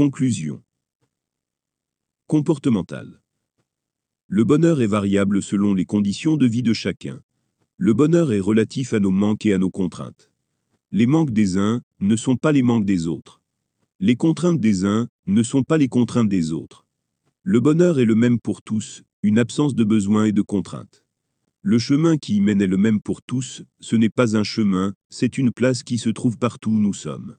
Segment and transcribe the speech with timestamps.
[0.00, 0.62] Conclusion.
[2.26, 3.20] Comportemental.
[4.28, 7.20] Le bonheur est variable selon les conditions de vie de chacun.
[7.76, 10.30] Le bonheur est relatif à nos manques et à nos contraintes.
[10.90, 13.42] Les manques des uns ne sont pas les manques des autres.
[13.98, 16.86] Les contraintes des uns ne sont pas les contraintes des autres.
[17.42, 21.04] Le bonheur est le même pour tous, une absence de besoin et de contraintes.
[21.60, 24.94] Le chemin qui y mène est le même pour tous, ce n'est pas un chemin,
[25.10, 27.36] c'est une place qui se trouve partout où nous sommes.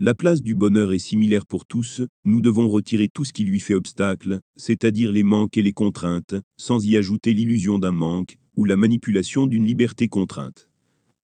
[0.00, 3.60] La place du bonheur est similaire pour tous, nous devons retirer tout ce qui lui
[3.60, 8.64] fait obstacle, c'est-à-dire les manques et les contraintes, sans y ajouter l'illusion d'un manque, ou
[8.64, 10.68] la manipulation d'une liberté contrainte.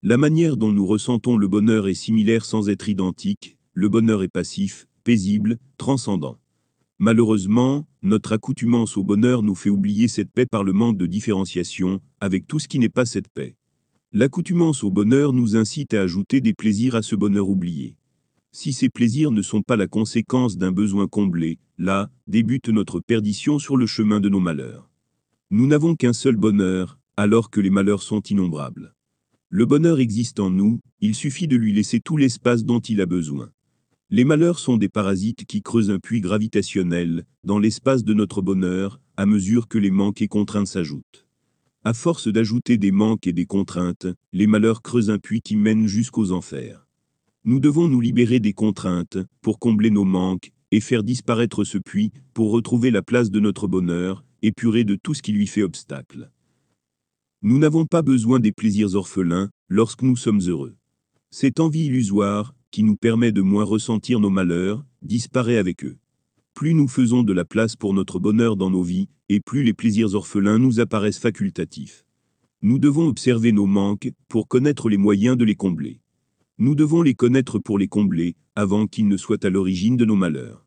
[0.05, 4.29] La manière dont nous ressentons le bonheur est similaire sans être identique, le bonheur est
[4.29, 6.39] passif, paisible, transcendant.
[7.01, 12.01] Malheureusement, notre accoutumance au bonheur nous fait oublier cette paix par le manque de différenciation,
[12.21, 13.57] avec tout ce qui n'est pas cette paix.
[14.13, 17.97] L'accoutumance au bonheur nous incite à ajouter des plaisirs à ce bonheur oublié.
[18.53, 23.59] Si ces plaisirs ne sont pas la conséquence d'un besoin comblé, là, débute notre perdition
[23.61, 24.91] sur le chemin de nos malheurs.
[25.51, 28.95] Nous n'avons qu'un seul bonheur, alors que les malheurs sont innombrables.
[29.51, 33.07] Le bonheur existe en nous, il suffit de lui laisser tout l'espace dont il a
[33.07, 33.51] besoin.
[34.11, 39.01] Les malheurs sont des parasites qui creusent un puits gravitationnel dans l'espace de notre bonheur,
[39.17, 41.27] à mesure que les manques et contraintes s'ajoutent.
[41.85, 45.87] À force d'ajouter des manques et des contraintes, les malheurs creusent un puits qui mène
[45.87, 46.90] jusqu'aux enfers.
[47.45, 52.13] Nous devons nous libérer des contraintes, pour combler nos manques, et faire disparaître ce puits,
[52.35, 56.31] pour retrouver la place de notre bonheur, épuré de tout ce qui lui fait obstacle.
[57.41, 60.77] Nous n'avons pas besoin des plaisirs orphelins, lorsque nous sommes heureux.
[61.31, 65.97] Cette envie illusoire, qui nous permet de moins ressentir nos malheurs, disparaît avec eux.
[66.53, 69.73] Plus nous faisons de la place pour notre bonheur dans nos vies, et plus les
[69.73, 72.05] plaisirs orphelins nous apparaissent facultatifs.
[72.61, 76.01] Nous devons observer nos manques, pour connaître les moyens de les combler.
[76.63, 80.15] Nous devons les connaître pour les combler, avant qu'ils ne soient à l'origine de nos
[80.15, 80.67] malheurs.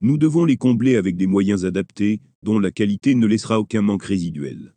[0.00, 4.04] Nous devons les combler avec des moyens adaptés, dont la qualité ne laissera aucun manque
[4.04, 4.74] résiduel.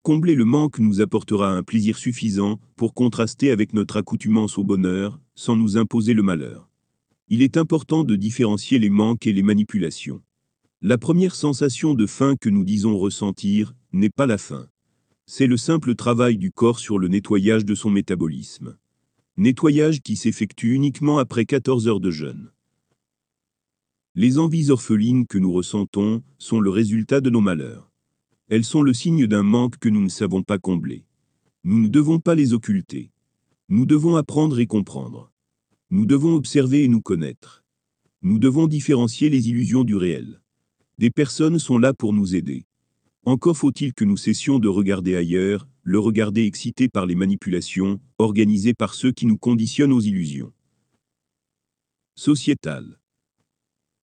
[0.00, 5.20] Combler le manque nous apportera un plaisir suffisant pour contraster avec notre accoutumance au bonheur,
[5.34, 6.70] sans nous imposer le malheur.
[7.28, 10.22] Il est important de différencier les manques et les manipulations.
[10.80, 14.68] La première sensation de faim que nous disons ressentir n'est pas la faim.
[15.26, 18.78] C'est le simple travail du corps sur le nettoyage de son métabolisme.
[19.40, 22.50] Nettoyage qui s'effectue uniquement après 14 heures de jeûne.
[24.16, 27.92] Les envies orphelines que nous ressentons sont le résultat de nos malheurs.
[28.48, 31.04] Elles sont le signe d'un manque que nous ne savons pas combler.
[31.62, 33.12] Nous ne devons pas les occulter.
[33.68, 35.30] Nous devons apprendre et comprendre.
[35.90, 37.62] Nous devons observer et nous connaître.
[38.22, 40.40] Nous devons différencier les illusions du réel.
[40.98, 42.66] Des personnes sont là pour nous aider.
[43.24, 48.74] Encore faut-il que nous cessions de regarder ailleurs, le regarder excité par les manipulations, organisées
[48.74, 50.52] par ceux qui nous conditionnent aux illusions.
[52.14, 53.00] Sociétal.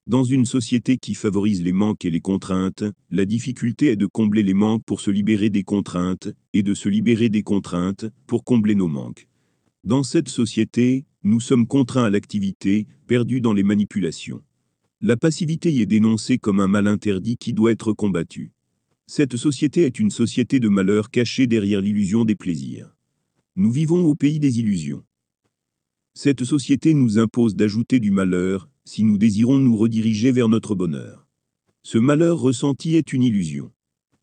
[0.07, 4.41] Dans une société qui favorise les manques et les contraintes, la difficulté est de combler
[4.41, 8.73] les manques pour se libérer des contraintes, et de se libérer des contraintes pour combler
[8.73, 9.27] nos manques.
[9.83, 14.41] Dans cette société, nous sommes contraints à l'activité, perdus dans les manipulations.
[15.01, 18.54] La passivité y est dénoncée comme un mal interdit qui doit être combattu.
[19.07, 22.95] Cette société est une société de malheur cachée derrière l'illusion des plaisirs.
[23.55, 25.03] Nous vivons au pays des illusions.
[26.15, 31.27] Cette société nous impose d'ajouter du malheur, si nous désirons nous rediriger vers notre bonheur.
[31.83, 33.71] Ce malheur ressenti est une illusion.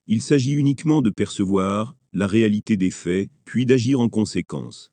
[0.09, 4.91] Il s'agit uniquement de percevoir la réalité des faits, puis d'agir en conséquence.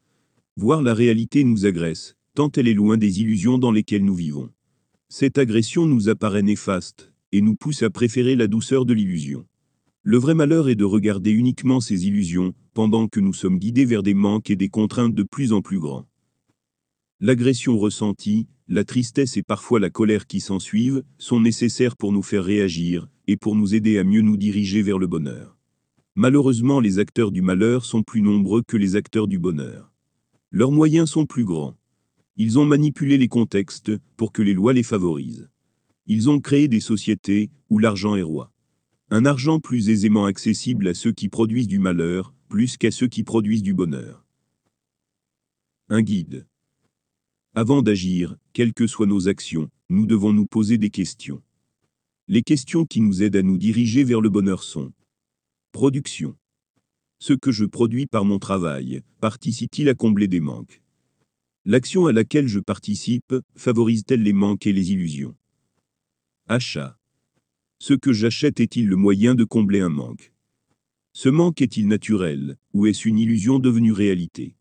[0.56, 4.52] Voir la réalité nous agresse, tant elle est loin des illusions dans lesquelles nous vivons.
[5.10, 9.48] Cette agression nous apparaît néfaste, et nous pousse à préférer la douceur de l'illusion.
[10.04, 14.02] Le vrai malheur est de regarder uniquement ces illusions, pendant que nous sommes guidés vers
[14.02, 16.08] des manques et des contraintes de plus en plus grands.
[17.20, 22.46] L'agression ressentie, la tristesse et parfois la colère qui s'ensuivent, sont nécessaires pour nous faire
[22.46, 25.58] réagir, et pour nous aider à mieux nous diriger vers le bonheur.
[26.16, 29.92] Malheureusement les acteurs du malheur sont plus nombreux que les acteurs du bonheur.
[30.50, 31.76] Leurs moyens sont plus grands.
[32.38, 35.50] Ils ont manipulé les contextes, pour que les lois les favorisent.
[36.08, 38.54] Ils ont créé des sociétés, où l'argent est roi.
[39.12, 43.24] Un argent plus aisément accessible à ceux qui produisent du malheur, plus qu'à ceux qui
[43.24, 44.24] produisent du bonheur.
[45.90, 46.46] Un guide.
[47.56, 51.42] Avant d'agir, quelles que soient nos actions, nous devons nous poser des questions.
[52.28, 54.94] Les questions qui nous aident à nous diriger vers le bonheur sont
[55.72, 56.38] Production.
[57.18, 60.84] Ce que je produis par mon travail, participe-t-il à combler des manques?
[61.66, 65.36] L'action à laquelle je participe, favorise-t-elle les manques et les illusions?
[66.48, 66.99] Achat.
[67.82, 70.34] Ce que j'achète est-il le moyen de combler un manque?
[71.14, 74.58] Ce manque est-il naturel, ou est-ce une illusion devenue réalité?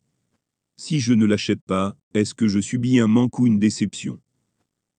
[0.76, 4.20] Si je ne l'achète pas, est-ce que je subis un manque ou une déception?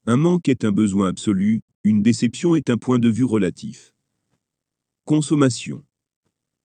[0.05, 3.93] Un manque est un besoin absolu, une déception est un point de vue relatif.
[5.05, 5.85] Consommation.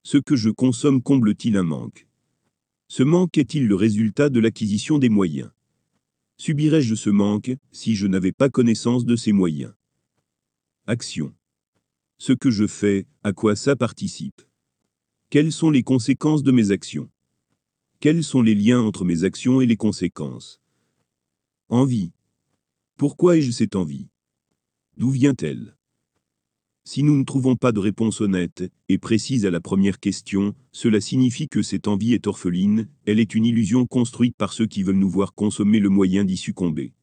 [0.02, 2.08] Ce que je consomme comble-t-il un manque?
[2.88, 5.52] Ce manque est-il le résultat de l'acquisition des moyens?
[6.36, 9.72] Subirais-je ce manque si je n'avais pas connaissance de ces moyens?
[10.86, 11.32] Action.
[12.26, 14.40] Ce que je fais, à quoi ça participe.
[15.28, 17.10] Quelles sont les conséquences de mes actions?
[18.00, 20.58] Quels sont les liens entre mes actions et les conséquences?
[21.68, 22.12] Envie.
[22.96, 24.08] Pourquoi ai-je cette envie?
[24.96, 25.76] D'où vient-elle?
[26.84, 31.02] Si nous ne trouvons pas de réponse honnête et précise à la première question, cela
[31.02, 34.96] signifie que cette envie est orpheline, elle est une illusion construite par ceux qui veulent
[34.96, 36.94] nous voir consommer le moyen d'y succomber.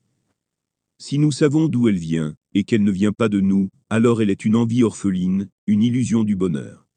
[0.97, 4.29] Si nous savons d'où elle vient, et qu'elle ne vient pas de nous, alors elle
[4.29, 6.87] est une envie orpheline, une illusion du bonheur.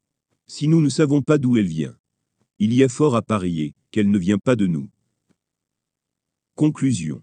[0.47, 1.95] Si nous ne savons pas d'où elle vient,
[2.59, 4.89] il y a fort à parier qu'elle ne vient pas de nous.
[6.55, 7.21] Conclusion.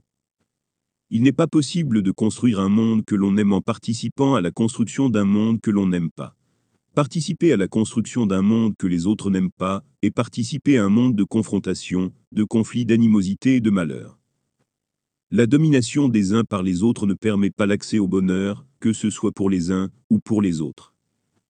[1.08, 4.50] Il n'est pas possible de construire un monde que l'on aime en participant à la
[4.50, 6.37] construction d'un monde que l'on n'aime pas.
[6.94, 10.90] Participer à la construction d'un monde que les autres n'aiment pas, et participer à un
[10.90, 14.22] monde de confrontation, de conflits d'animosité et de malheur.
[15.34, 19.08] La domination des uns par les autres ne permet pas l'accès au bonheur, que ce
[19.08, 20.94] soit pour les uns ou pour les autres.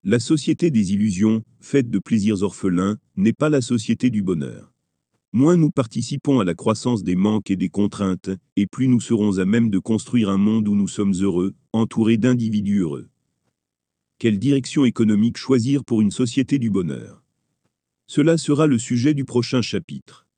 [0.05, 4.73] La société des illusions, faite de plaisirs orphelins, n'est pas la société du bonheur.
[5.33, 9.39] Moins nous participons à la croissance des manques et des contraintes, et plus nous serons
[9.39, 13.09] à même de construire un monde où nous sommes heureux, entourés d'individus heureux.
[14.21, 17.25] Quelle direction économique choisir pour une société du bonheur?
[18.07, 20.29] Cela sera le sujet du prochain chapitre.